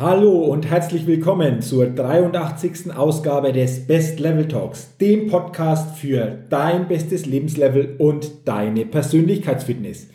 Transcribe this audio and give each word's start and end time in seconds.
Hallo 0.00 0.46
und 0.46 0.64
herzlich 0.64 1.06
willkommen 1.06 1.60
zur 1.60 1.84
83. 1.84 2.96
Ausgabe 2.96 3.52
des 3.52 3.86
Best 3.86 4.18
Level 4.18 4.48
Talks, 4.48 4.96
dem 4.96 5.26
Podcast 5.26 5.98
für 5.98 6.38
dein 6.48 6.88
bestes 6.88 7.26
Lebenslevel 7.26 7.96
und 7.98 8.48
deine 8.48 8.86
Persönlichkeitsfitness. 8.86 10.08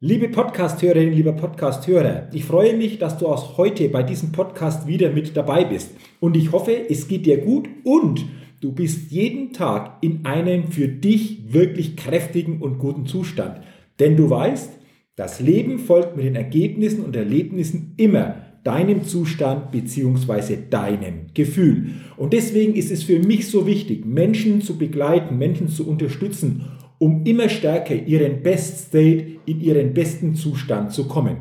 Liebe 0.00 0.30
Podcasthörerinnen, 0.30 1.12
lieber 1.12 1.34
Podcasthörer, 1.34 2.30
ich 2.32 2.46
freue 2.46 2.74
mich, 2.74 2.98
dass 2.98 3.18
du 3.18 3.26
auch 3.26 3.58
heute 3.58 3.90
bei 3.90 4.02
diesem 4.02 4.32
Podcast 4.32 4.86
wieder 4.86 5.10
mit 5.10 5.36
dabei 5.36 5.66
bist. 5.66 5.90
Und 6.18 6.34
ich 6.34 6.52
hoffe, 6.52 6.74
es 6.88 7.06
geht 7.06 7.26
dir 7.26 7.42
gut 7.42 7.68
und 7.84 8.24
du 8.62 8.72
bist 8.72 9.10
jeden 9.10 9.52
Tag 9.52 9.98
in 10.00 10.24
einem 10.24 10.72
für 10.72 10.88
dich 10.88 11.52
wirklich 11.52 11.98
kräftigen 11.98 12.62
und 12.62 12.78
guten 12.78 13.04
Zustand. 13.04 13.60
Denn 14.00 14.16
du 14.16 14.30
weißt, 14.30 14.72
das 15.16 15.40
Leben 15.40 15.80
folgt 15.80 16.16
mit 16.16 16.24
den 16.24 16.34
Ergebnissen 16.34 17.04
und 17.04 17.14
Erlebnissen 17.14 17.92
immer 17.98 18.45
deinem 18.66 19.04
Zustand 19.04 19.70
bzw. 19.70 20.58
deinem 20.68 21.28
Gefühl. 21.34 21.90
Und 22.16 22.32
deswegen 22.32 22.74
ist 22.74 22.90
es 22.90 23.04
für 23.04 23.20
mich 23.20 23.48
so 23.48 23.66
wichtig, 23.66 24.04
Menschen 24.04 24.60
zu 24.60 24.76
begleiten, 24.76 25.38
Menschen 25.38 25.68
zu 25.68 25.86
unterstützen, 25.86 26.66
um 26.98 27.24
immer 27.24 27.48
stärker 27.48 27.94
ihren 27.94 28.42
Best 28.42 28.88
State, 28.88 29.38
in 29.46 29.60
ihren 29.60 29.94
besten 29.94 30.34
Zustand 30.34 30.92
zu 30.92 31.06
kommen. 31.06 31.36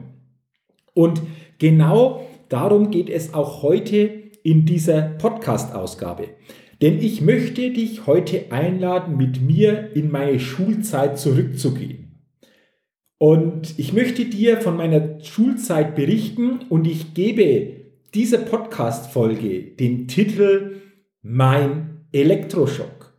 Und 0.94 1.22
genau 1.58 2.28
darum 2.50 2.92
geht 2.92 3.10
es 3.10 3.34
auch 3.34 3.64
heute 3.64 4.12
in 4.44 4.66
dieser 4.66 5.02
Podcast-Ausgabe. 5.02 6.28
Denn 6.82 7.00
ich 7.00 7.22
möchte 7.22 7.72
dich 7.72 8.06
heute 8.06 8.52
einladen, 8.52 9.18
mit 9.18 9.42
mir 9.42 9.96
in 9.96 10.12
meine 10.12 10.40
Schulzeit 10.40 11.18
zurückzugehen. 11.18 12.05
Und 13.18 13.80
ich 13.80 13.94
möchte 13.94 14.26
dir 14.26 14.60
von 14.60 14.76
meiner 14.76 15.24
Schulzeit 15.24 15.96
berichten 15.96 16.60
und 16.70 16.86
ich 16.86 17.14
gebe 17.14 17.86
dieser 18.14 18.40
Podcast-Folge 18.40 19.62
den 19.62 20.08
Titel 20.08 20.82
Mein 21.22 22.08
Elektroschock 22.12 23.14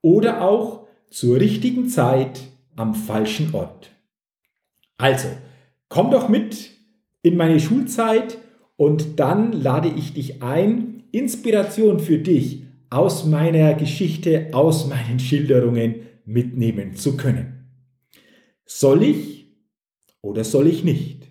oder 0.00 0.42
auch 0.42 0.86
zur 1.10 1.38
richtigen 1.38 1.88
Zeit 1.88 2.40
am 2.76 2.94
falschen 2.94 3.54
Ort. 3.54 3.90
Also, 4.96 5.28
komm 5.88 6.10
doch 6.10 6.28
mit 6.28 6.70
in 7.22 7.36
meine 7.36 7.60
Schulzeit 7.60 8.38
und 8.76 9.20
dann 9.20 9.52
lade 9.52 9.92
ich 9.94 10.14
dich 10.14 10.42
ein, 10.42 11.04
Inspiration 11.12 12.00
für 12.00 12.18
dich 12.18 12.64
aus 12.88 13.26
meiner 13.26 13.74
Geschichte, 13.74 14.48
aus 14.52 14.86
meinen 14.86 15.18
Schilderungen 15.18 16.06
mitnehmen 16.24 16.94
zu 16.94 17.16
können. 17.16 17.68
Soll 18.64 19.02
ich 19.02 19.41
oder 20.22 20.44
soll 20.44 20.68
ich 20.68 20.84
nicht? 20.84 21.30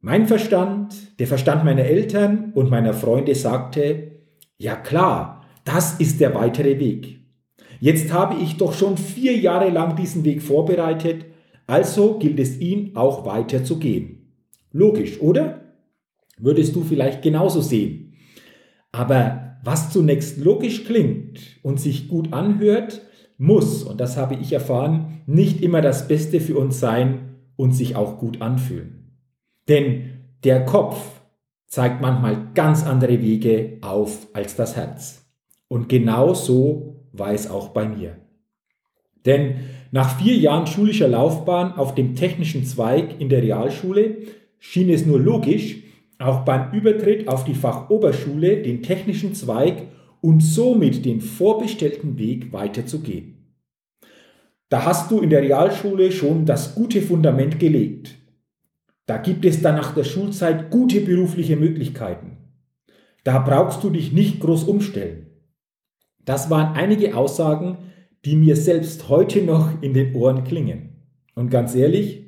Mein 0.00 0.26
Verstand, 0.26 1.18
der 1.18 1.26
Verstand 1.26 1.64
meiner 1.64 1.84
Eltern 1.84 2.52
und 2.54 2.70
meiner 2.70 2.94
Freunde 2.94 3.34
sagte, 3.34 4.22
ja 4.56 4.76
klar, 4.76 5.44
das 5.64 5.98
ist 5.98 6.20
der 6.20 6.34
weitere 6.34 6.78
Weg. 6.78 7.20
Jetzt 7.80 8.12
habe 8.12 8.40
ich 8.42 8.56
doch 8.56 8.72
schon 8.72 8.96
vier 8.96 9.36
Jahre 9.36 9.70
lang 9.70 9.96
diesen 9.96 10.24
Weg 10.24 10.42
vorbereitet, 10.42 11.24
also 11.66 12.18
gilt 12.18 12.38
es 12.38 12.58
ihn 12.60 12.94
auch 12.94 13.24
weiter 13.24 13.64
zu 13.64 13.78
gehen. 13.78 14.32
Logisch, 14.72 15.20
oder? 15.20 15.74
Würdest 16.38 16.74
du 16.76 16.82
vielleicht 16.82 17.22
genauso 17.22 17.60
sehen. 17.60 18.14
Aber 18.92 19.58
was 19.62 19.90
zunächst 19.90 20.38
logisch 20.38 20.84
klingt 20.84 21.40
und 21.62 21.80
sich 21.80 22.08
gut 22.08 22.32
anhört, 22.32 23.02
muss, 23.36 23.82
und 23.82 24.00
das 24.00 24.16
habe 24.16 24.34
ich 24.34 24.52
erfahren, 24.52 25.22
nicht 25.26 25.62
immer 25.62 25.80
das 25.80 26.08
Beste 26.08 26.40
für 26.40 26.58
uns 26.58 26.80
sein, 26.80 27.29
und 27.60 27.72
sich 27.72 27.94
auch 27.94 28.16
gut 28.16 28.40
anfühlen. 28.40 29.18
Denn 29.68 30.22
der 30.44 30.64
Kopf 30.64 31.20
zeigt 31.66 32.00
manchmal 32.00 32.48
ganz 32.54 32.86
andere 32.86 33.20
Wege 33.20 33.76
auf 33.82 34.28
als 34.32 34.56
das 34.56 34.76
Herz. 34.76 35.26
Und 35.68 35.90
genau 35.90 36.32
so 36.32 37.04
war 37.12 37.34
es 37.34 37.50
auch 37.50 37.68
bei 37.68 37.86
mir. 37.86 38.16
Denn 39.26 39.56
nach 39.90 40.18
vier 40.18 40.36
Jahren 40.36 40.66
schulischer 40.66 41.06
Laufbahn 41.06 41.74
auf 41.74 41.94
dem 41.94 42.14
technischen 42.14 42.64
Zweig 42.64 43.20
in 43.20 43.28
der 43.28 43.42
Realschule 43.42 44.16
schien 44.58 44.88
es 44.88 45.04
nur 45.04 45.20
logisch, 45.20 45.82
auch 46.18 46.46
beim 46.46 46.72
Übertritt 46.72 47.28
auf 47.28 47.44
die 47.44 47.54
Fachoberschule 47.54 48.62
den 48.62 48.82
technischen 48.82 49.34
Zweig 49.34 49.82
und 50.22 50.40
somit 50.40 51.04
den 51.04 51.20
vorbestellten 51.20 52.16
Weg 52.16 52.54
weiterzugehen. 52.54 53.39
Da 54.70 54.84
hast 54.84 55.10
du 55.10 55.18
in 55.18 55.30
der 55.30 55.42
Realschule 55.42 56.12
schon 56.12 56.46
das 56.46 56.74
gute 56.74 57.02
Fundament 57.02 57.58
gelegt. 57.58 58.16
Da 59.04 59.18
gibt 59.18 59.44
es 59.44 59.60
dann 59.60 59.74
nach 59.74 59.92
der 59.94 60.04
Schulzeit 60.04 60.70
gute 60.70 61.00
berufliche 61.00 61.56
Möglichkeiten. 61.56 62.38
Da 63.24 63.40
brauchst 63.40 63.82
du 63.82 63.90
dich 63.90 64.12
nicht 64.12 64.38
groß 64.38 64.64
umstellen. 64.64 65.26
Das 66.24 66.50
waren 66.50 66.76
einige 66.76 67.16
Aussagen, 67.16 67.78
die 68.24 68.36
mir 68.36 68.54
selbst 68.54 69.08
heute 69.08 69.42
noch 69.42 69.82
in 69.82 69.92
den 69.92 70.14
Ohren 70.14 70.44
klingen. 70.44 70.90
Und 71.34 71.50
ganz 71.50 71.74
ehrlich, 71.74 72.26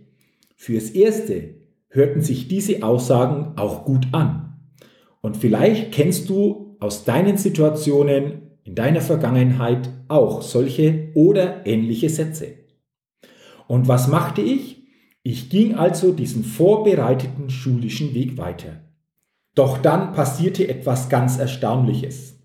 fürs 0.56 0.90
Erste 0.90 1.54
hörten 1.88 2.22
sich 2.22 2.48
diese 2.48 2.82
Aussagen 2.82 3.56
auch 3.56 3.84
gut 3.84 4.08
an. 4.10 4.58
Und 5.20 5.36
vielleicht 5.36 5.92
kennst 5.92 6.28
du 6.28 6.76
aus 6.80 7.04
deinen 7.04 7.36
Situationen 7.36 8.51
in 8.64 8.74
deiner 8.74 9.00
Vergangenheit 9.00 9.90
auch 10.08 10.42
solche 10.42 11.08
oder 11.14 11.66
ähnliche 11.66 12.08
Sätze. 12.08 12.54
Und 13.66 13.88
was 13.88 14.08
machte 14.08 14.40
ich? 14.40 14.82
Ich 15.22 15.50
ging 15.50 15.74
also 15.74 16.12
diesen 16.12 16.44
vorbereiteten 16.44 17.50
schulischen 17.50 18.14
Weg 18.14 18.36
weiter. 18.36 18.80
Doch 19.54 19.78
dann 19.78 20.12
passierte 20.12 20.68
etwas 20.68 21.08
ganz 21.08 21.38
Erstaunliches. 21.38 22.38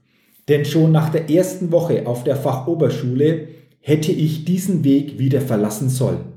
Denn 0.48 0.66
schon 0.66 0.92
nach 0.92 1.10
der 1.10 1.30
ersten 1.30 1.72
Woche 1.72 2.08
auf 2.08 2.24
der 2.24 2.36
Fachoberschule 2.36 3.50
hätte 3.80 4.12
ich 4.12 4.46
diesen 4.46 4.84
Weg 4.84 5.20
wieder 5.20 5.42
verlassen 5.42 5.90
sollen, 5.90 6.34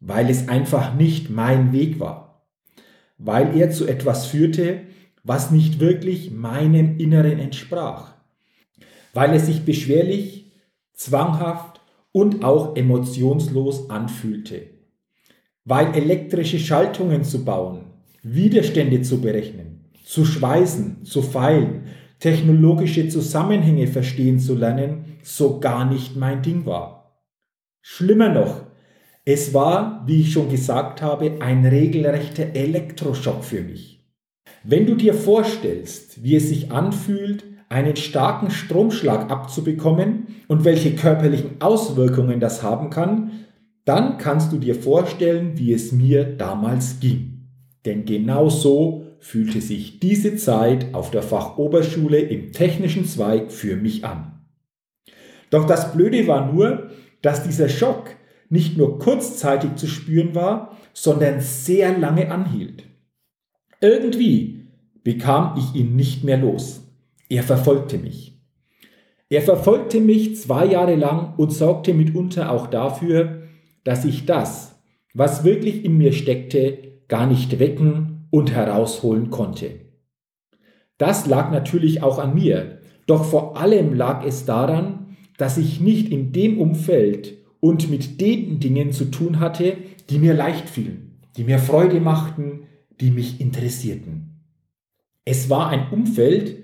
weil 0.00 0.30
es 0.30 0.48
einfach 0.48 0.94
nicht 0.94 1.30
mein 1.30 1.72
Weg 1.72 2.00
war, 2.00 2.46
weil 3.16 3.56
er 3.56 3.70
zu 3.70 3.86
etwas 3.86 4.26
führte, 4.26 4.82
was 5.24 5.50
nicht 5.50 5.80
wirklich 5.80 6.30
meinem 6.30 6.98
Inneren 6.98 7.38
entsprach 7.38 8.17
weil 9.14 9.34
es 9.34 9.46
sich 9.46 9.64
beschwerlich, 9.64 10.52
zwanghaft 10.94 11.80
und 12.12 12.44
auch 12.44 12.76
emotionslos 12.76 13.90
anfühlte. 13.90 14.62
Weil 15.64 15.94
elektrische 15.94 16.58
Schaltungen 16.58 17.24
zu 17.24 17.44
bauen, 17.44 17.86
Widerstände 18.22 19.02
zu 19.02 19.20
berechnen, 19.20 19.90
zu 20.04 20.24
schweißen, 20.24 21.04
zu 21.04 21.22
feilen, 21.22 21.84
technologische 22.18 23.08
Zusammenhänge 23.08 23.86
verstehen 23.86 24.38
zu 24.38 24.54
lernen, 24.54 25.18
so 25.22 25.60
gar 25.60 25.84
nicht 25.84 26.16
mein 26.16 26.42
Ding 26.42 26.66
war. 26.66 27.22
Schlimmer 27.80 28.28
noch, 28.28 28.62
es 29.24 29.52
war, 29.52 30.04
wie 30.06 30.22
ich 30.22 30.32
schon 30.32 30.48
gesagt 30.48 31.02
habe, 31.02 31.36
ein 31.40 31.64
regelrechter 31.66 32.54
Elektroschock 32.54 33.44
für 33.44 33.60
mich. 33.60 34.02
Wenn 34.64 34.86
du 34.86 34.94
dir 34.94 35.14
vorstellst, 35.14 36.22
wie 36.22 36.36
es 36.36 36.48
sich 36.48 36.72
anfühlt, 36.72 37.44
einen 37.68 37.96
starken 37.96 38.50
Stromschlag 38.50 39.30
abzubekommen 39.30 40.28
und 40.46 40.64
welche 40.64 40.94
körperlichen 40.94 41.60
Auswirkungen 41.60 42.40
das 42.40 42.62
haben 42.62 42.90
kann, 42.90 43.30
dann 43.84 44.18
kannst 44.18 44.52
du 44.52 44.58
dir 44.58 44.74
vorstellen, 44.74 45.58
wie 45.58 45.72
es 45.72 45.92
mir 45.92 46.24
damals 46.24 47.00
ging. 47.00 47.48
Denn 47.84 48.04
genau 48.04 48.48
so 48.48 49.04
fühlte 49.20 49.60
sich 49.60 50.00
diese 50.00 50.36
Zeit 50.36 50.94
auf 50.94 51.10
der 51.10 51.22
Fachoberschule 51.22 52.18
im 52.18 52.52
technischen 52.52 53.04
Zweig 53.04 53.50
für 53.50 53.76
mich 53.76 54.04
an. 54.04 54.40
Doch 55.50 55.66
das 55.66 55.92
Blöde 55.92 56.26
war 56.26 56.52
nur, 56.52 56.90
dass 57.22 57.42
dieser 57.42 57.68
Schock 57.68 58.10
nicht 58.50 58.76
nur 58.76 58.98
kurzzeitig 58.98 59.76
zu 59.76 59.86
spüren 59.86 60.34
war, 60.34 60.76
sondern 60.92 61.40
sehr 61.40 61.96
lange 61.98 62.30
anhielt. 62.30 62.84
Irgendwie 63.80 64.66
bekam 65.04 65.56
ich 65.58 65.78
ihn 65.78 65.96
nicht 65.96 66.24
mehr 66.24 66.38
los. 66.38 66.87
Er 67.28 67.42
verfolgte 67.42 67.98
mich. 67.98 68.38
Er 69.28 69.42
verfolgte 69.42 70.00
mich 70.00 70.36
zwei 70.36 70.64
Jahre 70.64 70.94
lang 70.94 71.34
und 71.36 71.52
sorgte 71.52 71.92
mitunter 71.92 72.50
auch 72.50 72.66
dafür, 72.66 73.42
dass 73.84 74.06
ich 74.06 74.24
das, 74.24 74.80
was 75.12 75.44
wirklich 75.44 75.84
in 75.84 75.98
mir 75.98 76.12
steckte, 76.12 76.78
gar 77.08 77.26
nicht 77.26 77.58
wecken 77.58 78.26
und 78.30 78.52
herausholen 78.52 79.30
konnte. 79.30 79.70
Das 80.96 81.26
lag 81.26 81.50
natürlich 81.50 82.02
auch 82.02 82.18
an 82.18 82.34
mir, 82.34 82.80
doch 83.06 83.24
vor 83.24 83.58
allem 83.58 83.94
lag 83.94 84.24
es 84.24 84.46
daran, 84.46 85.16
dass 85.36 85.58
ich 85.58 85.80
nicht 85.80 86.10
in 86.10 86.32
dem 86.32 86.58
Umfeld 86.58 87.36
und 87.60 87.90
mit 87.90 88.20
den 88.20 88.60
Dingen 88.60 88.92
zu 88.92 89.06
tun 89.06 89.40
hatte, 89.40 89.76
die 90.10 90.18
mir 90.18 90.34
leicht 90.34 90.68
fielen, 90.68 91.20
die 91.36 91.44
mir 91.44 91.58
Freude 91.58 92.00
machten, 92.00 92.62
die 93.00 93.10
mich 93.10 93.40
interessierten. 93.40 94.42
Es 95.24 95.50
war 95.50 95.68
ein 95.68 95.90
Umfeld, 95.90 96.56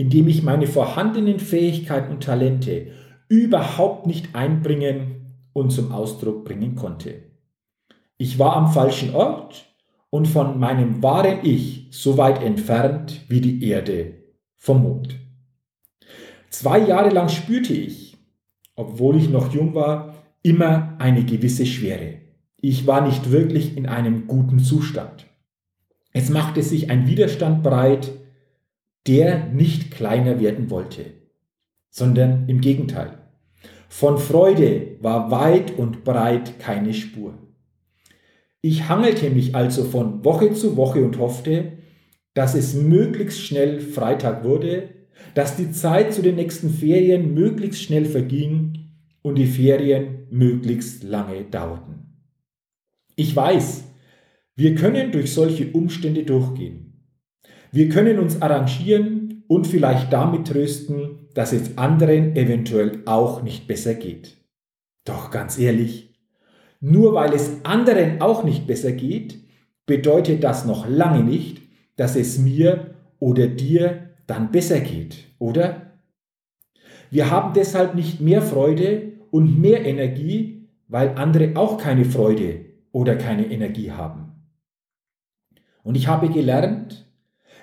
in 0.00 0.08
dem 0.08 0.28
ich 0.28 0.42
meine 0.42 0.66
vorhandenen 0.66 1.38
Fähigkeiten 1.38 2.10
und 2.14 2.22
Talente 2.22 2.86
überhaupt 3.28 4.06
nicht 4.06 4.34
einbringen 4.34 5.36
und 5.52 5.72
zum 5.72 5.92
Ausdruck 5.92 6.46
bringen 6.46 6.74
konnte. 6.74 7.24
Ich 8.16 8.38
war 8.38 8.56
am 8.56 8.72
falschen 8.72 9.14
Ort 9.14 9.66
und 10.08 10.26
von 10.26 10.58
meinem 10.58 11.02
wahren 11.02 11.40
Ich 11.42 11.88
so 11.90 12.16
weit 12.16 12.42
entfernt 12.42 13.20
wie 13.28 13.42
die 13.42 13.62
Erde 13.62 14.14
vom 14.56 14.84
Mond. 14.84 15.16
Zwei 16.48 16.78
Jahre 16.78 17.10
lang 17.10 17.28
spürte 17.28 17.74
ich, 17.74 18.16
obwohl 18.76 19.18
ich 19.18 19.28
noch 19.28 19.52
jung 19.52 19.74
war, 19.74 20.14
immer 20.42 20.96
eine 20.98 21.26
gewisse 21.26 21.66
Schwere. 21.66 22.22
Ich 22.56 22.86
war 22.86 23.02
nicht 23.02 23.32
wirklich 23.32 23.76
in 23.76 23.84
einem 23.84 24.26
guten 24.26 24.60
Zustand. 24.60 25.26
Es 26.14 26.30
machte 26.30 26.62
sich 26.62 26.88
ein 26.88 27.06
Widerstand 27.06 27.62
breit, 27.62 28.12
der 29.06 29.46
nicht 29.46 29.90
kleiner 29.90 30.40
werden 30.40 30.70
wollte, 30.70 31.04
sondern 31.90 32.48
im 32.48 32.60
Gegenteil. 32.60 33.18
Von 33.88 34.18
Freude 34.18 34.96
war 35.00 35.30
weit 35.30 35.76
und 35.76 36.04
breit 36.04 36.58
keine 36.58 36.94
Spur. 36.94 37.34
Ich 38.62 38.88
hangelte 38.88 39.30
mich 39.30 39.54
also 39.54 39.84
von 39.84 40.24
Woche 40.24 40.52
zu 40.52 40.76
Woche 40.76 41.02
und 41.02 41.18
hoffte, 41.18 41.72
dass 42.34 42.54
es 42.54 42.74
möglichst 42.74 43.40
schnell 43.40 43.80
Freitag 43.80 44.44
wurde, 44.44 44.90
dass 45.34 45.56
die 45.56 45.72
Zeit 45.72 46.14
zu 46.14 46.22
den 46.22 46.36
nächsten 46.36 46.70
Ferien 46.70 47.34
möglichst 47.34 47.82
schnell 47.82 48.04
verging 48.04 48.90
und 49.22 49.36
die 49.36 49.46
Ferien 49.46 50.26
möglichst 50.30 51.02
lange 51.02 51.44
dauerten. 51.44 52.24
Ich 53.16 53.34
weiß, 53.34 53.84
wir 54.56 54.74
können 54.74 55.12
durch 55.12 55.32
solche 55.32 55.72
Umstände 55.72 56.24
durchgehen. 56.24 56.89
Wir 57.72 57.88
können 57.88 58.18
uns 58.18 58.42
arrangieren 58.42 59.44
und 59.46 59.66
vielleicht 59.66 60.12
damit 60.12 60.48
trösten, 60.48 61.28
dass 61.34 61.52
es 61.52 61.78
anderen 61.78 62.34
eventuell 62.34 63.02
auch 63.06 63.42
nicht 63.42 63.68
besser 63.68 63.94
geht. 63.94 64.38
Doch 65.04 65.30
ganz 65.30 65.58
ehrlich, 65.58 66.14
nur 66.80 67.14
weil 67.14 67.32
es 67.32 67.64
anderen 67.64 68.20
auch 68.20 68.42
nicht 68.42 68.66
besser 68.66 68.92
geht, 68.92 69.38
bedeutet 69.86 70.42
das 70.42 70.64
noch 70.64 70.88
lange 70.88 71.22
nicht, 71.22 71.62
dass 71.96 72.16
es 72.16 72.38
mir 72.38 72.94
oder 73.18 73.46
dir 73.46 74.10
dann 74.26 74.50
besser 74.50 74.80
geht, 74.80 75.26
oder? 75.38 75.98
Wir 77.10 77.30
haben 77.30 77.52
deshalb 77.54 77.94
nicht 77.94 78.20
mehr 78.20 78.40
Freude 78.40 79.12
und 79.30 79.60
mehr 79.60 79.84
Energie, 79.84 80.68
weil 80.88 81.10
andere 81.16 81.56
auch 81.56 81.78
keine 81.78 82.04
Freude 82.04 82.64
oder 82.92 83.16
keine 83.16 83.50
Energie 83.50 83.90
haben. 83.92 84.32
Und 85.82 85.96
ich 85.96 86.08
habe 86.08 86.28
gelernt, 86.28 87.09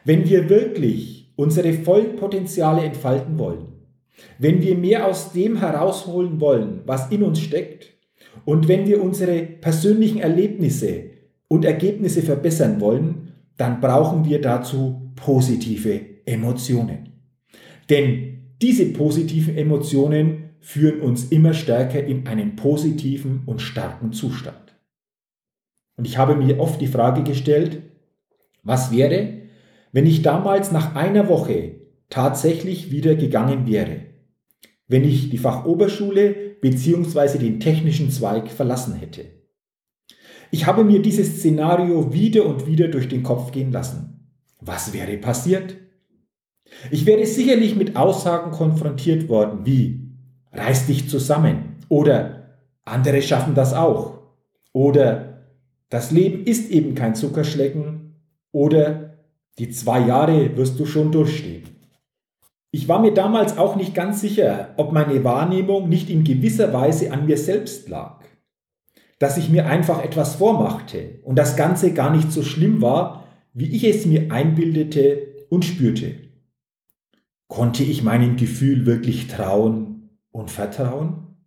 wenn 0.07 0.27
wir 0.27 0.49
wirklich 0.49 1.33
unsere 1.35 1.73
vollen 1.73 2.15
Potenziale 2.15 2.81
entfalten 2.81 3.37
wollen, 3.37 3.67
wenn 4.39 4.61
wir 4.61 4.75
mehr 4.75 5.05
aus 5.05 5.33
dem 5.33 5.57
herausholen 5.57 6.39
wollen, 6.39 6.81
was 6.85 7.11
in 7.11 7.23
uns 7.23 7.41
steckt, 7.41 7.93
und 8.45 8.69
wenn 8.69 8.87
wir 8.87 9.03
unsere 9.03 9.41
persönlichen 9.41 10.19
Erlebnisse 10.19 11.11
und 11.49 11.65
Ergebnisse 11.65 12.21
verbessern 12.21 12.79
wollen, 12.79 13.33
dann 13.57 13.81
brauchen 13.81 14.23
wir 14.23 14.39
dazu 14.39 15.11
positive 15.17 15.99
Emotionen. 16.25 17.09
Denn 17.89 18.53
diese 18.61 18.85
positiven 18.93 19.57
Emotionen 19.57 20.51
führen 20.61 21.01
uns 21.01 21.25
immer 21.31 21.53
stärker 21.53 22.01
in 22.01 22.27
einen 22.27 22.55
positiven 22.55 23.41
und 23.45 23.61
starken 23.61 24.13
Zustand. 24.13 24.73
Und 25.97 26.07
ich 26.07 26.17
habe 26.17 26.35
mir 26.35 26.61
oft 26.61 26.79
die 26.79 26.87
Frage 26.87 27.23
gestellt, 27.23 27.81
was 28.63 28.91
wäre, 28.91 29.46
wenn 29.91 30.05
ich 30.05 30.21
damals 30.21 30.71
nach 30.71 30.95
einer 30.95 31.29
Woche 31.29 31.75
tatsächlich 32.09 32.91
wieder 32.91 33.15
gegangen 33.15 33.67
wäre? 33.67 34.01
Wenn 34.87 35.03
ich 35.03 35.29
die 35.29 35.37
Fachoberschule 35.37 36.35
bzw. 36.61 37.37
den 37.37 37.59
technischen 37.59 38.09
Zweig 38.09 38.49
verlassen 38.49 38.95
hätte. 38.95 39.25
Ich 40.51 40.65
habe 40.65 40.83
mir 40.83 41.01
dieses 41.01 41.37
Szenario 41.37 42.13
wieder 42.13 42.45
und 42.45 42.67
wieder 42.67 42.87
durch 42.87 43.09
den 43.09 43.23
Kopf 43.23 43.51
gehen 43.51 43.71
lassen. 43.71 44.31
Was 44.61 44.93
wäre 44.93 45.17
passiert? 45.17 45.75
Ich 46.89 47.05
wäre 47.05 47.25
sicherlich 47.25 47.75
mit 47.75 47.95
Aussagen 47.95 48.51
konfrontiert 48.51 49.29
worden 49.29 49.65
wie 49.65 50.07
Reiß 50.53 50.87
dich 50.87 51.09
zusammen 51.09 51.75
oder 51.89 52.57
andere 52.83 53.21
schaffen 53.21 53.53
das 53.53 53.73
auch 53.73 54.19
oder 54.73 55.43
das 55.89 56.11
Leben 56.11 56.45
ist 56.45 56.71
eben 56.71 56.95
kein 56.95 57.15
Zuckerschlecken 57.15 58.15
oder 58.51 59.06
die 59.59 59.69
zwei 59.69 59.99
Jahre 60.05 60.55
wirst 60.55 60.79
du 60.79 60.85
schon 60.85 61.11
durchstehen. 61.11 61.63
Ich 62.71 62.87
war 62.87 62.99
mir 62.99 63.13
damals 63.13 63.57
auch 63.57 63.75
nicht 63.75 63.95
ganz 63.95 64.21
sicher, 64.21 64.73
ob 64.77 64.91
meine 64.91 65.23
Wahrnehmung 65.23 65.89
nicht 65.89 66.09
in 66.09 66.23
gewisser 66.23 66.73
Weise 66.73 67.11
an 67.11 67.25
mir 67.25 67.37
selbst 67.37 67.89
lag. 67.89 68.23
Dass 69.19 69.37
ich 69.37 69.49
mir 69.49 69.65
einfach 69.65 70.03
etwas 70.03 70.35
vormachte 70.35 71.19
und 71.23 71.37
das 71.37 71.55
Ganze 71.55 71.93
gar 71.93 72.15
nicht 72.15 72.31
so 72.31 72.43
schlimm 72.43 72.81
war, 72.81 73.23
wie 73.53 73.75
ich 73.75 73.83
es 73.83 74.05
mir 74.05 74.31
einbildete 74.31 75.45
und 75.49 75.65
spürte. 75.65 76.15
Konnte 77.47 77.83
ich 77.83 78.03
meinem 78.03 78.35
Gefühl 78.35 78.85
wirklich 78.85 79.27
trauen 79.27 80.09
und 80.31 80.51
vertrauen? 80.51 81.37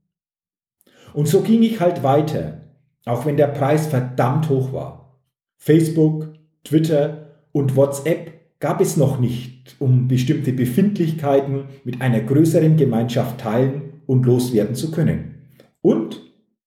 Und 1.12 1.28
so 1.28 1.42
ging 1.42 1.62
ich 1.62 1.80
halt 1.80 2.02
weiter, 2.02 2.74
auch 3.04 3.26
wenn 3.26 3.36
der 3.36 3.48
Preis 3.48 3.86
verdammt 3.86 4.48
hoch 4.48 4.72
war. 4.72 5.20
Facebook, 5.58 6.32
Twitter 6.64 7.19
und 7.52 7.76
WhatsApp 7.76 8.32
gab 8.60 8.80
es 8.80 8.96
noch 8.96 9.18
nicht, 9.18 9.76
um 9.78 10.06
bestimmte 10.06 10.52
Befindlichkeiten 10.52 11.64
mit 11.84 12.00
einer 12.02 12.20
größeren 12.20 12.76
Gemeinschaft 12.76 13.40
teilen 13.40 14.02
und 14.06 14.26
loswerden 14.26 14.74
zu 14.74 14.90
können. 14.90 15.46
Und 15.80 16.20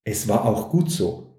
es 0.03 0.27
war 0.27 0.45
auch 0.45 0.69
gut 0.69 0.89
so. 0.89 1.33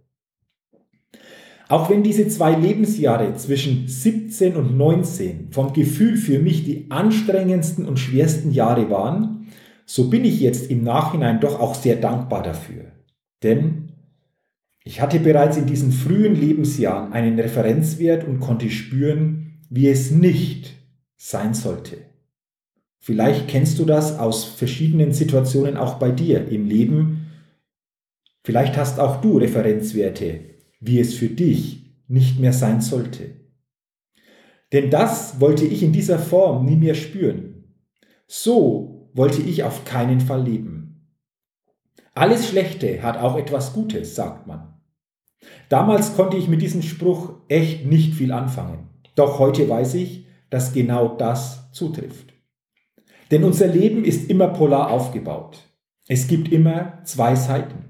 Auch 1.69 1.91
wenn 1.91 2.03
diese 2.03 2.29
zwei 2.29 2.55
Lebensjahre 2.55 3.35
zwischen 3.35 3.89
17 3.89 4.55
und 4.55 4.77
19 4.77 5.49
vom 5.51 5.73
Gefühl 5.73 6.17
für 6.17 6.39
mich 6.39 6.65
die 6.65 6.91
anstrengendsten 6.91 7.87
und 7.87 7.99
schwersten 7.99 8.53
Jahre 8.53 8.91
waren, 8.91 9.47
so 9.87 10.09
bin 10.09 10.25
ich 10.25 10.41
jetzt 10.41 10.71
im 10.71 10.83
Nachhinein 10.85 11.41
doch 11.41 11.61
auch 11.61 11.75
sehr 11.75 11.97
dankbar 11.97 12.43
dafür. 12.43 12.93
Denn 13.43 13.84
ich 14.85 15.01
hatte 15.01 15.19
bereits 15.19 15.57
in 15.57 15.67
diesen 15.67 15.93
frühen 15.93 16.35
Lebensjahren 16.35 17.15
einen 17.15 17.41
Referenzwert 17.41 18.25
und 18.25 18.41
konnte 18.41 18.69
spüren, 18.69 19.59
wie 19.71 19.89
es 19.89 20.11
nicht 20.11 20.75
sein 21.17 21.55
sollte. 21.55 21.97
Vielleicht 23.01 23.49
kennst 23.49 23.79
du 23.79 23.87
das 23.87 24.19
aus 24.19 24.45
verschiedenen 24.45 25.13
Situationen 25.13 25.79
auch 25.79 25.95
bei 25.95 26.11
dir 26.11 26.49
im 26.49 26.67
Leben. 26.67 27.31
Vielleicht 28.45 28.77
hast 28.77 29.01
auch 29.01 29.23
du 29.23 29.39
Referenzwerte, 29.39 30.41
wie 30.81 31.01
es 31.01 31.15
für 31.15 31.29
dich 31.29 31.95
nicht 32.07 32.39
mehr 32.39 32.53
sein 32.53 32.83
sollte. 32.83 33.31
Denn 34.73 34.91
das 34.91 35.41
wollte 35.41 35.65
ich 35.65 35.83
in 35.83 35.93
dieser 35.93 36.19
Form 36.19 36.67
nie 36.67 36.77
mehr 36.77 36.95
spüren. 36.95 37.65
So 38.27 39.11
wollte 39.15 39.41
ich 39.41 39.63
auf 39.65 39.85
keinen 39.85 40.21
Fall 40.21 40.43
leben. 40.43 41.11
Alles 42.15 42.49
Schlechte 42.49 43.03
hat 43.03 43.17
auch 43.17 43.37
etwas 43.37 43.73
Gutes, 43.73 44.15
sagt 44.15 44.47
man. 44.47 44.74
Damals 45.69 46.15
konnte 46.15 46.37
ich 46.37 46.49
mit 46.49 46.63
diesem 46.63 46.83
Spruch 46.83 47.35
echt 47.49 47.87
nicht 47.87 48.15
viel 48.15 48.33
anfangen. 48.33 48.89
Doch 49.15 49.39
heute 49.39 49.69
weiß 49.69 49.95
ich, 49.95 50.27
dass 50.51 50.73
genau 50.73 51.17
das 51.17 51.73
zutrifft. 51.73 52.33
Denn 53.31 53.45
unser 53.45 53.67
Leben 53.67 54.05
ist 54.05 54.31
immer 54.31 54.49
polar 54.49 54.91
aufgebaut. 54.91 55.59
Es 56.07 56.29
gibt 56.29 56.53
immer 56.53 57.01
zwei 57.05 57.35
Seiten. 57.35 57.85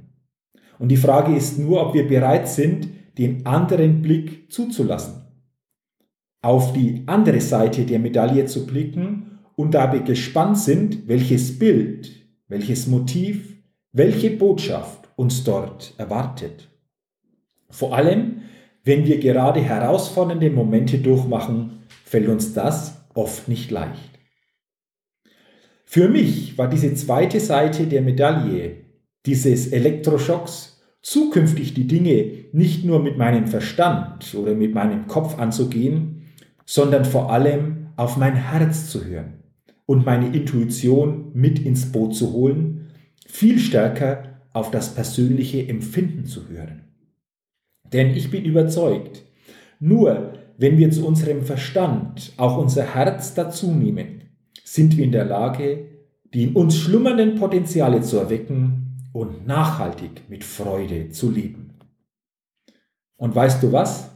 Und 0.78 0.88
die 0.88 0.96
Frage 0.96 1.34
ist 1.34 1.58
nur, 1.58 1.86
ob 1.86 1.94
wir 1.94 2.06
bereit 2.06 2.48
sind, 2.48 2.88
den 3.18 3.44
anderen 3.46 4.02
Blick 4.02 4.52
zuzulassen. 4.52 5.22
Auf 6.42 6.72
die 6.72 7.02
andere 7.06 7.40
Seite 7.40 7.84
der 7.84 7.98
Medaille 7.98 8.46
zu 8.46 8.66
blicken 8.66 9.38
und 9.56 9.74
dabei 9.74 9.98
gespannt 10.00 10.58
sind, 10.58 11.08
welches 11.08 11.58
Bild, 11.58 12.10
welches 12.48 12.86
Motiv, 12.86 13.56
welche 13.92 14.30
Botschaft 14.30 15.08
uns 15.16 15.44
dort 15.44 15.94
erwartet. 15.96 16.68
Vor 17.74 17.96
allem, 17.96 18.42
wenn 18.84 19.04
wir 19.04 19.18
gerade 19.18 19.60
herausfordernde 19.60 20.48
Momente 20.48 20.98
durchmachen, 20.98 21.82
fällt 22.04 22.28
uns 22.28 22.54
das 22.54 23.04
oft 23.14 23.48
nicht 23.48 23.72
leicht. 23.72 24.20
Für 25.84 26.08
mich 26.08 26.56
war 26.56 26.68
diese 26.68 26.94
zweite 26.94 27.40
Seite 27.40 27.88
der 27.88 28.00
Medaille, 28.00 28.76
dieses 29.26 29.72
Elektroschocks, 29.72 30.84
zukünftig 31.02 31.74
die 31.74 31.88
Dinge 31.88 32.44
nicht 32.52 32.84
nur 32.84 33.02
mit 33.02 33.18
meinem 33.18 33.48
Verstand 33.48 34.36
oder 34.36 34.54
mit 34.54 34.72
meinem 34.72 35.08
Kopf 35.08 35.36
anzugehen, 35.36 36.30
sondern 36.64 37.04
vor 37.04 37.32
allem 37.32 37.88
auf 37.96 38.16
mein 38.16 38.36
Herz 38.36 38.88
zu 38.88 39.04
hören 39.04 39.42
und 39.84 40.06
meine 40.06 40.28
Intuition 40.28 41.32
mit 41.34 41.58
ins 41.58 41.90
Boot 41.90 42.14
zu 42.14 42.32
holen, 42.32 42.92
viel 43.26 43.58
stärker 43.58 44.40
auf 44.52 44.70
das 44.70 44.94
persönliche 44.94 45.66
Empfinden 45.68 46.24
zu 46.26 46.48
hören. 46.48 46.83
Denn 47.94 48.10
ich 48.10 48.28
bin 48.28 48.44
überzeugt, 48.44 49.22
nur 49.78 50.32
wenn 50.58 50.76
wir 50.78 50.90
zu 50.90 51.06
unserem 51.06 51.42
Verstand 51.42 52.32
auch 52.36 52.58
unser 52.58 52.82
Herz 52.82 53.34
dazu 53.34 53.70
nehmen, 53.70 54.22
sind 54.64 54.96
wir 54.96 55.04
in 55.04 55.12
der 55.12 55.24
Lage, 55.24 55.86
die 56.34 56.42
in 56.42 56.56
uns 56.56 56.76
schlummernden 56.76 57.36
Potenziale 57.36 58.02
zu 58.02 58.18
erwecken 58.18 59.08
und 59.12 59.46
nachhaltig 59.46 60.28
mit 60.28 60.42
Freude 60.42 61.10
zu 61.10 61.30
leben. 61.30 61.74
Und 63.16 63.36
weißt 63.36 63.62
du 63.62 63.70
was? 63.70 64.10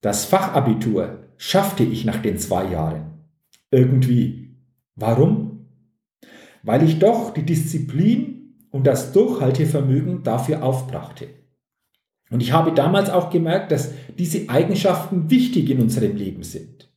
Das 0.00 0.24
Fachabitur 0.24 1.20
schaffte 1.36 1.84
ich 1.84 2.04
nach 2.04 2.20
den 2.20 2.36
zwei 2.38 2.68
Jahren. 2.68 3.12
Irgendwie. 3.70 4.56
Warum? 4.96 5.68
Weil 6.64 6.82
ich 6.82 6.98
doch 6.98 7.32
die 7.32 7.44
Disziplin 7.44 8.56
und 8.72 8.88
das 8.88 9.12
Durchhaltevermögen 9.12 10.24
dafür 10.24 10.64
aufbrachte. 10.64 11.41
Und 12.32 12.40
ich 12.40 12.52
habe 12.52 12.72
damals 12.72 13.10
auch 13.10 13.28
gemerkt, 13.28 13.70
dass 13.72 13.92
diese 14.18 14.48
Eigenschaften 14.48 15.30
wichtig 15.30 15.68
in 15.70 15.80
unserem 15.80 16.16
Leben 16.16 16.42
sind. 16.42 16.90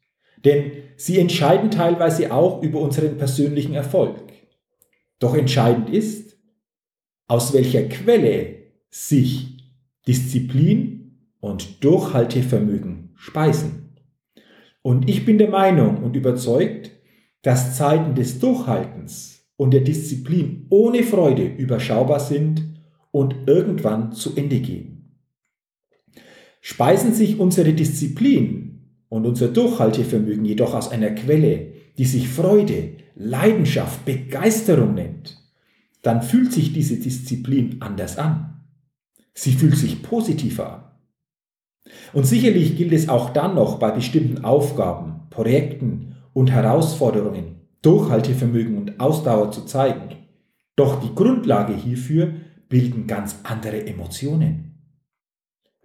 Denn 0.45 0.71
sie 0.95 1.19
entscheiden 1.19 1.69
teilweise 1.71 2.33
auch 2.33 2.63
über 2.63 2.79
unseren 2.79 3.17
persönlichen 3.17 3.73
Erfolg. 3.73 4.15
Doch 5.19 5.35
entscheidend 5.35 5.89
ist, 5.89 6.37
aus 7.27 7.53
welcher 7.53 7.83
Quelle 7.83 8.55
sich 8.89 9.57
Disziplin 10.07 11.19
und 11.41 11.83
Durchhaltevermögen 11.83 13.11
speisen. 13.15 13.97
Und 14.81 15.09
ich 15.09 15.25
bin 15.25 15.37
der 15.37 15.49
Meinung 15.49 15.97
und 16.03 16.15
überzeugt, 16.15 16.91
dass 17.41 17.75
Zeiten 17.75 18.15
des 18.15 18.39
Durchhaltens 18.39 19.45
und 19.57 19.73
der 19.73 19.81
Disziplin 19.81 20.67
ohne 20.69 21.03
Freude 21.03 21.45
überschaubar 21.45 22.19
sind 22.19 22.63
und 23.11 23.35
irgendwann 23.47 24.13
zu 24.13 24.35
Ende 24.35 24.59
gehen. 24.59 24.94
Speisen 26.67 27.13
sich 27.13 27.39
unsere 27.39 27.73
Disziplin 27.73 28.79
und 29.07 29.27
unser 29.27 29.49
Durchhaltevermögen 29.49 30.45
jedoch 30.45 30.73
aus 30.73 30.89
einer 30.89 31.11
Quelle, 31.11 31.73
die 31.99 32.05
sich 32.05 32.27
Freude, 32.27 32.93
Leidenschaft, 33.13 34.03
Begeisterung 34.03 34.95
nennt, 34.95 35.37
dann 36.01 36.23
fühlt 36.23 36.51
sich 36.51 36.73
diese 36.73 36.97
Disziplin 36.97 37.75
anders 37.81 38.17
an. 38.17 38.63
Sie 39.35 39.51
fühlt 39.51 39.77
sich 39.77 40.01
positiver 40.01 40.73
an. 40.73 41.91
Und 42.13 42.25
sicherlich 42.25 42.75
gilt 42.75 42.93
es 42.93 43.09
auch 43.09 43.29
dann 43.29 43.53
noch 43.53 43.77
bei 43.77 43.91
bestimmten 43.91 44.43
Aufgaben, 44.43 45.27
Projekten 45.29 46.15
und 46.33 46.49
Herausforderungen 46.49 47.57
Durchhaltevermögen 47.83 48.75
und 48.75 48.99
Ausdauer 48.99 49.51
zu 49.51 49.65
zeigen. 49.65 50.15
Doch 50.75 50.99
die 50.99 51.13
Grundlage 51.13 51.75
hierfür 51.75 52.33
bilden 52.69 53.05
ganz 53.05 53.35
andere 53.43 53.85
Emotionen. 53.85 54.74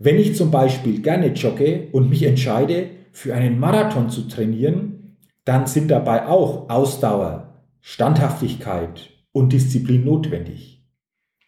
Wenn 0.02 0.18
ich 0.18 0.34
zum 0.34 0.50
Beispiel 0.50 1.02
gerne 1.02 1.26
jogge 1.34 1.88
und 1.92 2.08
mich 2.08 2.22
entscheide, 2.22 2.88
für 3.12 3.34
einen 3.34 3.60
Marathon 3.60 4.08
zu 4.08 4.28
trainieren, 4.28 5.18
dann 5.44 5.66
sind 5.66 5.90
dabei 5.90 6.26
auch 6.26 6.70
Ausdauer, 6.70 7.66
Standhaftigkeit 7.80 9.10
und 9.32 9.52
Disziplin 9.52 10.06
notwendig. 10.06 10.82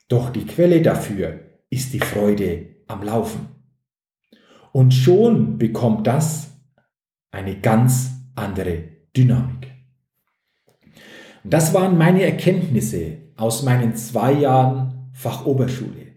Doch 0.09 0.28
die 0.28 0.44
Quelle 0.44 0.82
dafür 0.82 1.40
ist 1.71 1.94
die 1.94 2.00
Freude 2.00 2.66
am 2.88 3.02
Laufen. 3.02 3.49
Und 4.73 4.92
schon 4.92 5.56
bekommt 5.56 6.06
das 6.06 6.50
eine 7.30 7.59
ganz 7.59 8.11
andere 8.35 8.85
Dynamik. 9.16 9.73
Das 11.42 11.73
waren 11.73 11.97
meine 11.97 12.23
Erkenntnisse 12.23 13.16
aus 13.35 13.62
meinen 13.62 13.97
zwei 13.97 14.32
Jahren 14.35 15.09
Fachoberschule. 15.14 16.12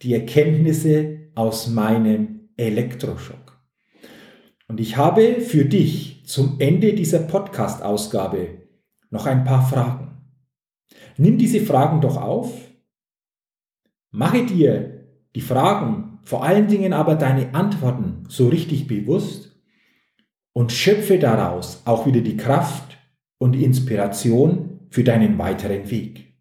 Die 0.00 0.14
Erkenntnisse 0.14 1.15
aus 1.36 1.68
meinem 1.68 2.48
Elektroschock. 2.56 3.60
Und 4.68 4.80
ich 4.80 4.96
habe 4.96 5.40
für 5.40 5.64
dich 5.64 6.24
zum 6.26 6.56
Ende 6.58 6.94
dieser 6.94 7.20
Podcast-Ausgabe 7.20 8.62
noch 9.10 9.26
ein 9.26 9.44
paar 9.44 9.66
Fragen. 9.66 10.22
Nimm 11.16 11.38
diese 11.38 11.60
Fragen 11.60 12.00
doch 12.00 12.16
auf. 12.16 12.52
Mache 14.10 14.44
dir 14.44 15.06
die 15.34 15.40
Fragen, 15.40 16.18
vor 16.24 16.42
allen 16.42 16.66
Dingen 16.66 16.92
aber 16.92 17.14
deine 17.14 17.54
Antworten 17.54 18.24
so 18.28 18.48
richtig 18.48 18.88
bewusst 18.88 19.56
und 20.52 20.72
schöpfe 20.72 21.18
daraus 21.18 21.82
auch 21.84 22.06
wieder 22.06 22.22
die 22.22 22.36
Kraft 22.36 22.98
und 23.38 23.54
Inspiration 23.54 24.80
für 24.90 25.04
deinen 25.04 25.38
weiteren 25.38 25.90
Weg. 25.90 26.34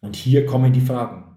Und 0.00 0.16
hier 0.16 0.44
kommen 0.44 0.72
die 0.72 0.80
Fragen. 0.80 1.29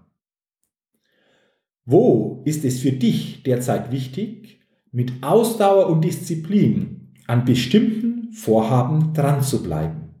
Wo 1.84 2.42
ist 2.46 2.64
es 2.64 2.80
für 2.80 2.92
dich 2.92 3.42
derzeit 3.42 3.92
wichtig, 3.92 4.60
mit 4.90 5.22
Ausdauer 5.22 5.88
und 5.88 6.02
Disziplin 6.02 7.12
an 7.26 7.44
bestimmten 7.44 8.32
Vorhaben 8.32 9.12
dran 9.12 9.42
zu 9.42 9.62
bleiben? 9.62 10.14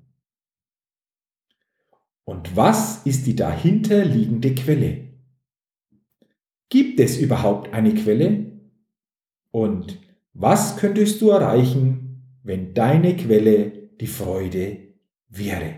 Und 2.24 2.56
was 2.56 3.04
ist 3.06 3.26
die 3.26 3.36
dahinter 3.36 4.04
liegende 4.04 4.54
Quelle? 4.54 5.08
Gibt 6.68 7.00
es 7.00 7.18
überhaupt 7.18 7.72
eine 7.72 7.94
Quelle? 7.94 8.60
Und 9.50 10.00
was 10.32 10.76
könntest 10.76 11.20
du 11.20 11.30
erreichen, 11.30 12.40
wenn 12.42 12.74
deine 12.74 13.16
Quelle 13.16 13.90
die 14.00 14.06
Freude 14.06 14.94
wäre? 15.28 15.76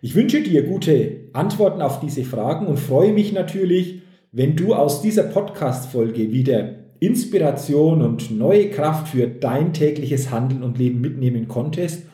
Ich 0.00 0.14
wünsche 0.14 0.42
dir 0.42 0.62
gute 0.64 1.23
Antworten 1.34 1.82
auf 1.82 2.00
diese 2.00 2.24
Fragen 2.24 2.66
und 2.66 2.78
freue 2.78 3.12
mich 3.12 3.32
natürlich, 3.32 4.02
wenn 4.32 4.56
du 4.56 4.74
aus 4.74 5.02
dieser 5.02 5.24
Podcast-Folge 5.24 6.32
wieder 6.32 6.76
Inspiration 7.00 8.02
und 8.02 8.30
neue 8.30 8.70
Kraft 8.70 9.08
für 9.08 9.26
dein 9.26 9.72
tägliches 9.72 10.30
Handeln 10.30 10.62
und 10.62 10.78
Leben 10.78 11.00
mitnehmen 11.00 11.48
konntest 11.48 12.06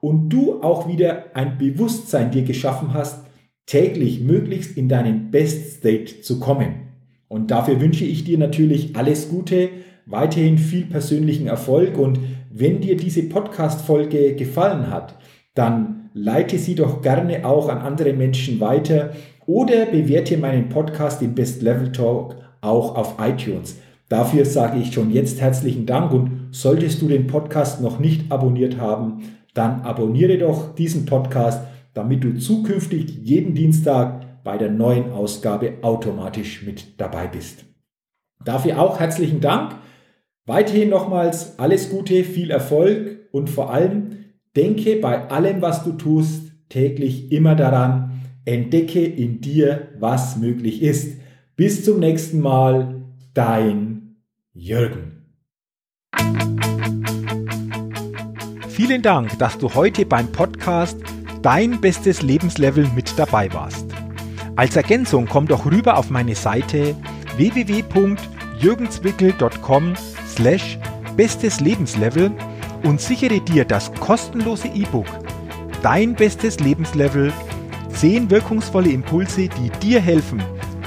und 0.00 0.28
du 0.28 0.62
auch 0.62 0.88
wieder 0.88 1.34
ein 1.34 1.58
Bewusstsein 1.58 2.30
dir 2.30 2.42
geschaffen 2.42 2.92
hast, 2.92 3.24
täglich 3.64 4.20
möglichst 4.20 4.76
in 4.76 4.88
deinen 4.88 5.30
Best 5.30 5.78
State 5.78 6.20
zu 6.20 6.38
kommen. 6.38 6.88
Und 7.28 7.50
dafür 7.50 7.80
wünsche 7.80 8.04
ich 8.04 8.24
dir 8.24 8.38
natürlich 8.38 8.94
alles 8.94 9.30
Gute, 9.30 9.70
weiterhin 10.04 10.58
viel 10.58 10.84
persönlichen 10.84 11.46
Erfolg 11.46 11.98
und 11.98 12.20
wenn 12.50 12.80
dir 12.80 12.96
diese 12.96 13.22
Podcast-Folge 13.24 14.34
gefallen 14.34 14.90
hat, 14.90 15.18
dann 15.54 16.05
leite 16.16 16.58
sie 16.58 16.74
doch 16.74 17.02
gerne 17.02 17.44
auch 17.44 17.68
an 17.68 17.78
andere 17.78 18.14
Menschen 18.14 18.58
weiter 18.58 19.10
oder 19.44 19.84
bewerte 19.84 20.38
meinen 20.38 20.70
Podcast, 20.70 21.20
den 21.20 21.34
Best 21.34 21.60
Level 21.60 21.92
Talk, 21.92 22.36
auch 22.62 22.96
auf 22.96 23.16
iTunes. 23.20 23.76
Dafür 24.08 24.46
sage 24.46 24.80
ich 24.80 24.94
schon 24.94 25.10
jetzt 25.10 25.42
herzlichen 25.42 25.84
Dank 25.84 26.12
und 26.12 26.48
solltest 26.52 27.02
du 27.02 27.08
den 27.08 27.26
Podcast 27.26 27.82
noch 27.82 27.98
nicht 27.98 28.32
abonniert 28.32 28.78
haben, 28.78 29.24
dann 29.52 29.82
abonniere 29.82 30.38
doch 30.38 30.74
diesen 30.74 31.04
Podcast, 31.04 31.66
damit 31.92 32.24
du 32.24 32.38
zukünftig 32.38 33.18
jeden 33.22 33.54
Dienstag 33.54 34.42
bei 34.42 34.56
der 34.56 34.70
neuen 34.70 35.12
Ausgabe 35.12 35.74
automatisch 35.82 36.62
mit 36.64 36.98
dabei 36.98 37.26
bist. 37.26 37.66
Dafür 38.42 38.80
auch 38.80 39.00
herzlichen 39.00 39.42
Dank. 39.42 39.74
Weiterhin 40.46 40.88
nochmals 40.88 41.58
alles 41.58 41.90
Gute, 41.90 42.24
viel 42.24 42.50
Erfolg 42.50 43.28
und 43.32 43.50
vor 43.50 43.70
allem 43.70 44.25
Denke 44.56 44.96
bei 44.96 45.28
allem, 45.28 45.60
was 45.60 45.84
du 45.84 45.92
tust, 45.92 46.50
täglich 46.70 47.30
immer 47.30 47.54
daran, 47.54 48.22
entdecke 48.46 49.04
in 49.04 49.42
dir, 49.42 49.88
was 49.98 50.38
möglich 50.38 50.82
ist. 50.82 51.18
Bis 51.56 51.84
zum 51.84 52.00
nächsten 52.00 52.40
Mal, 52.40 53.02
dein 53.34 54.16
Jürgen. 54.54 55.26
Vielen 58.68 59.02
Dank, 59.02 59.38
dass 59.38 59.58
du 59.58 59.74
heute 59.74 60.06
beim 60.06 60.32
Podcast 60.32 60.98
Dein 61.42 61.78
bestes 61.80 62.22
Lebenslevel 62.22 62.88
mit 62.94 63.18
dabei 63.18 63.52
warst. 63.52 63.84
Als 64.56 64.74
Ergänzung 64.74 65.26
komm 65.26 65.46
doch 65.46 65.66
rüber 65.66 65.98
auf 65.98 66.08
meine 66.10 66.34
Seite 66.34 66.96
www.jürgenswickel.com 67.36 69.94
slash 70.26 70.78
bestes 71.16 71.60
Lebenslevel 71.60 72.32
und 72.86 73.00
sichere 73.00 73.40
dir 73.40 73.64
das 73.64 73.92
kostenlose 73.94 74.68
E-Book 74.68 75.06
Dein 75.82 76.14
bestes 76.14 76.58
Lebenslevel 76.58 77.32
10 77.92 78.30
wirkungsvolle 78.30 78.90
Impulse, 78.90 79.48
die 79.48 79.70
dir 79.80 80.00
helfen, 80.00 80.42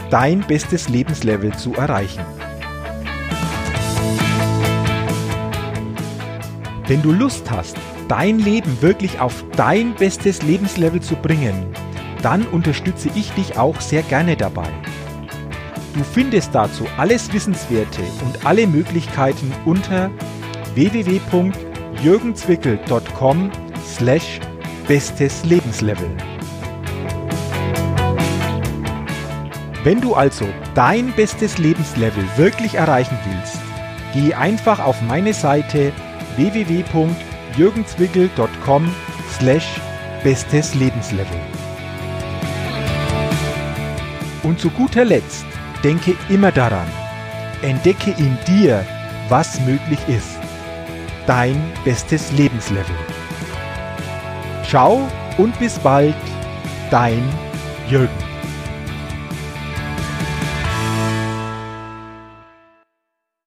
dein 0.10 0.42
bestes 0.42 0.90
Lebenslevel 0.90 1.54
zu 1.56 1.74
erreichen. 1.74 2.24
Wenn 6.88 7.02
du 7.02 7.12
Lust 7.12 7.50
hast, 7.52 7.78
dein 8.08 8.40
Leben 8.40 8.82
wirklich 8.82 9.20
auf 9.20 9.46
dein 9.56 9.94
bestes 9.96 10.42
Lebenslevel 10.42 11.02
zu 11.02 11.16
bringen, 11.16 11.68
dann 12.22 12.46
unterstütze 12.48 13.10
ich 13.16 13.32
dich 13.32 13.58
auch 13.58 13.80
sehr 13.80 14.02
gerne 14.02 14.36
dabei. 14.36 14.68
Du 15.94 16.04
findest 16.04 16.54
dazu 16.54 16.86
alles 16.98 17.32
Wissenswerte 17.32 18.02
und 18.26 18.46
alle 18.46 18.68
Möglichkeiten 18.68 19.52
unter 19.66 20.12
www.jürgenzwickel.com 22.00 23.52
slash 23.86 24.40
bestes 24.88 25.44
Lebenslevel. 25.44 26.10
Wenn 29.84 30.00
du 30.00 30.14
also 30.14 30.46
dein 30.76 31.12
bestes 31.12 31.58
Lebenslevel 31.58 32.24
wirklich 32.38 32.76
erreichen 32.76 33.18
willst, 33.26 33.58
geh 34.14 34.34
einfach 34.34 34.80
auf 34.80 35.02
meine 35.02 35.34
Seite 35.34 35.92
www.jürgenzwickel.com 36.38 38.96
slash 39.38 39.68
bestes 40.24 40.74
Lebenslevel. 40.76 41.42
Und 44.44 44.58
zu 44.60 44.70
guter 44.70 45.04
Letzt 45.04 45.46
denke 45.84 46.16
immer 46.30 46.54
daran, 46.54 46.88
entdecke 47.62 48.12
in 48.18 48.38
dir, 48.48 48.86
was 49.28 49.60
möglich 49.62 50.00
ist. 50.08 50.39
Dein 51.30 51.62
bestes 51.86 52.32
Lebenslevel. 52.32 52.96
Ciao 54.68 55.08
und 55.38 55.60
bis 55.60 55.78
bald, 55.78 56.16
dein 56.90 57.22
Jürgen. 57.88 58.29